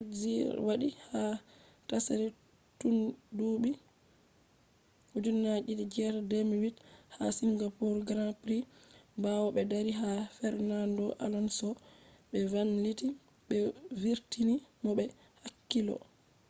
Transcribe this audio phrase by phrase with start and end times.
[0.03, 0.47] piquet jr.
[0.67, 1.21] wadi ha
[1.87, 2.27] tsari
[2.79, 3.71] tundubi
[5.13, 8.61] 2008 ha singapore grand prix
[9.23, 11.69] bawo be dari ha fernando alonso
[12.31, 13.07] be vanliti
[13.47, 13.57] be
[14.01, 15.05] vurtini mo be
[15.43, 15.95] hakkilo